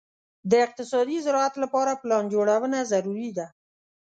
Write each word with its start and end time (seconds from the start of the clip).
د 0.51 0.53
اقتصادي 0.65 1.17
زراعت 1.25 1.53
لپاره 1.63 1.99
پلان 2.01 2.23
جوړونه 2.33 2.79
ضروري 2.91 3.29
ده. 3.37 3.47